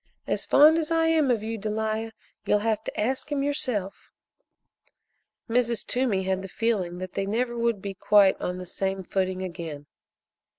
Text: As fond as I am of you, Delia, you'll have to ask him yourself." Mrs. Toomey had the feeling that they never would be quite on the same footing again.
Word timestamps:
As 0.25 0.45
fond 0.47 0.79
as 0.79 0.89
I 0.89 1.05
am 1.09 1.29
of 1.29 1.43
you, 1.43 1.59
Delia, 1.59 2.11
you'll 2.43 2.57
have 2.65 2.83
to 2.85 2.99
ask 2.99 3.31
him 3.31 3.43
yourself." 3.43 4.09
Mrs. 5.47 5.85
Toomey 5.85 6.23
had 6.23 6.41
the 6.41 6.49
feeling 6.49 6.97
that 6.97 7.13
they 7.13 7.27
never 7.27 7.55
would 7.55 7.83
be 7.83 7.93
quite 7.93 8.41
on 8.41 8.57
the 8.57 8.65
same 8.65 9.03
footing 9.03 9.43
again. 9.43 9.85